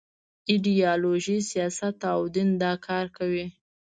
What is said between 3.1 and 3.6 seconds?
کوي.